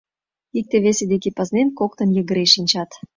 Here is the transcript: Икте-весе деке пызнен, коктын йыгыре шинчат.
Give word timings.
Икте-весе 0.59 1.05
деке 1.11 1.29
пызнен, 1.37 1.67
коктын 1.79 2.09
йыгыре 2.15 2.45
шинчат. 2.53 2.89